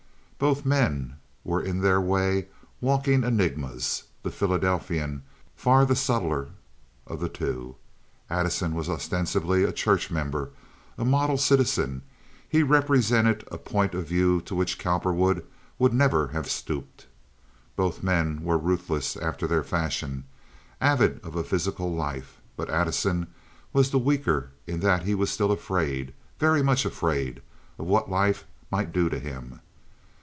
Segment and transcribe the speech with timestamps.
[0.39, 2.47] Both men were in their way
[2.81, 5.21] walking enigmas, the Philadelphian
[5.55, 6.47] far the subtler
[7.05, 7.75] of the two.
[8.27, 10.49] Addison was ostensibly a church member,
[10.97, 12.01] a model citizen;
[12.49, 15.45] he represented a point of view to which Cowperwood
[15.77, 17.05] would never have stooped.
[17.75, 20.23] Both men were ruthless after their fashion,
[20.81, 23.27] avid of a physical life; but Addison
[23.73, 29.07] was the weaker in that he was still afraid—very much afraid—of what life might do
[29.07, 29.59] to him.